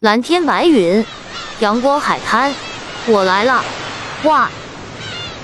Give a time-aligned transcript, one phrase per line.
[0.00, 1.04] 蓝天白云，
[1.58, 2.54] 阳光海滩，
[3.08, 3.64] 我来了！
[4.22, 4.48] 哇，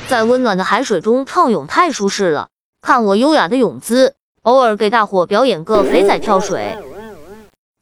[0.06, 6.78] 在温暖的海水中畅泳太舒适了，看我优雅的泳姿，偶尔给大伙表演个肥仔跳水，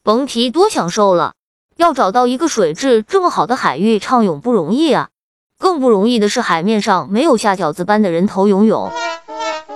[0.03, 1.35] 甭提多享受了。
[1.77, 5.11] 要找到一个水质这么好的海域畅泳不容易啊，
[5.59, 8.91] 更不容易的是海面上没有下饺子般的人头涌涌。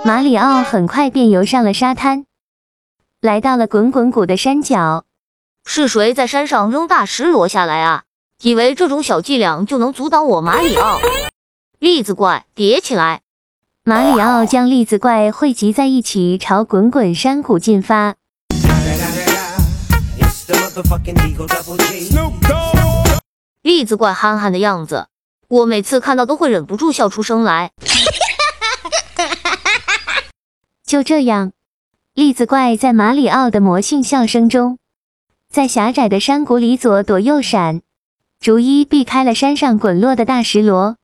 [0.03, 2.25] 马里奥很快便游上了沙滩，
[3.21, 5.05] 来到了滚滚谷的山脚。
[5.69, 8.05] 是谁在山上扔大石摞下来啊？
[8.41, 11.01] 以为这种小伎俩就能阻挡我马里奥？
[11.81, 13.23] 栗子怪叠起来！
[13.83, 18.15] 马里奥将栗子怪汇集在一起，朝滚滚山谷进发。
[23.61, 25.09] 栗子怪憨憨的样子，
[25.49, 27.73] 我每次看到都会忍不住笑出声来。
[30.87, 31.51] 就这样，
[32.15, 34.79] 栗子怪在马里奥的魔性笑声中，
[35.57, 37.81] 在狭窄的山谷里左躲右闪，
[38.39, 40.99] 逐一避开了山上滚落的大石螺。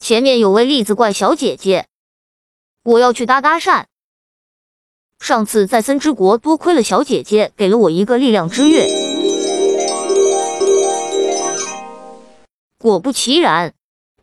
[0.00, 1.86] 前面有位栗子怪小姐姐，
[2.82, 3.84] 我要去搭搭讪。
[5.20, 8.88] 上次在森之国，多亏了小姐姐给了我一个力量之月。
[12.78, 13.72] 果不其然，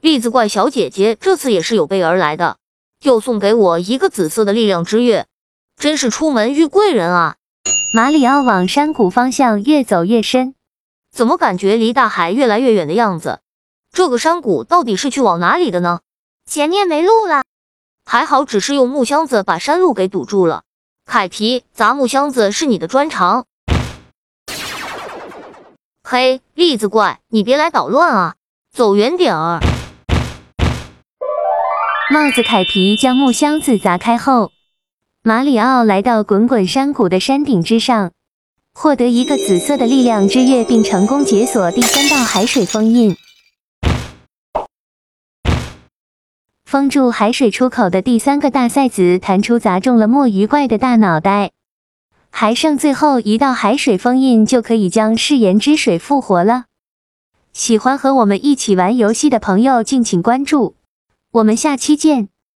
[0.02, 2.58] 栗子怪小姐姐这次也是有备而来的，
[3.04, 5.28] 又送给我一个紫色的力量之月，
[5.78, 7.38] 真是出门遇贵人啊！
[7.92, 10.54] 马里奥往山谷方向越走越深，
[11.12, 13.40] 怎么感觉离大海越来越远的样子？
[13.92, 16.02] 这个山谷到底是去往哪里的呢？
[16.46, 17.42] 前面没路了，
[18.06, 20.62] 还好只是用木箱子把山路给堵住了。
[21.04, 23.46] 凯皮，砸木箱子是你的专长。
[26.04, 28.36] 嘿，栗子怪，你别来捣乱啊！
[28.72, 29.60] 走远点儿！
[32.12, 34.52] 帽子凯皮将木箱子砸开后，
[35.22, 38.14] 马里奥来到滚滚山谷的山顶之上，
[38.74, 43.18] 获得一个紫色的力量之月，并成功解锁第三道海水封印。
[46.64, 51.52] 封住海水出口的第三个大塞子弹出，砸中了墨鱼怪的大脑袋。
[52.30, 56.64] 还剩最后一道海水封印，就可以将誓言之水复活了。
[57.52, 60.76] 喜欢和我们一起玩游戏的朋友，敬请关注，
[61.32, 62.30] 我们下期见。